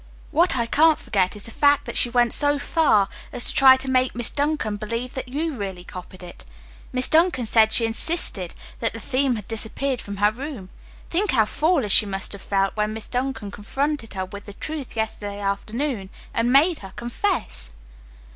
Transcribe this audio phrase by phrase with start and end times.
[0.31, 3.77] What I can't forget is the fact that she went so far as to try
[3.77, 6.43] to make Miss Duncan believe that you really copied it.
[6.91, 10.69] Miss Duncan said she insisted that the theme had disappeared from her room.
[11.11, 14.95] Think how foolish she must have felt when Miss Duncan confronted her with the truth
[14.95, 17.69] yesterday afternoon and made her confess!"